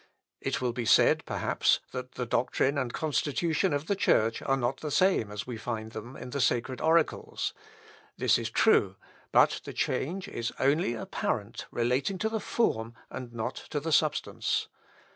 It 0.39 0.61
will 0.61 0.73
be 0.73 0.85
said, 0.87 1.23
perhaps, 1.27 1.79
that 1.91 2.13
the 2.13 2.25
doctrine 2.25 2.75
and 2.75 2.91
constitution 2.91 3.71
of 3.71 3.85
the 3.85 3.95
Church 3.95 4.41
are 4.41 4.57
not 4.57 4.77
the 4.79 4.89
same 4.89 5.31
as 5.31 5.45
we 5.45 5.57
find 5.57 5.91
them 5.91 6.15
in 6.17 6.31
the 6.31 6.41
sacred 6.41 6.81
oracles. 6.81 7.53
This 8.17 8.39
is 8.39 8.49
true; 8.49 8.95
but 9.31 9.61
the 9.63 9.73
change 9.73 10.27
is 10.27 10.51
only 10.57 10.95
apparent, 10.95 11.67
relating 11.69 12.17
to 12.17 12.29
the 12.29 12.39
form, 12.39 12.95
and 13.11 13.31
not 13.31 13.53
to 13.69 13.79
the 13.79 13.91
substance. 13.91 14.69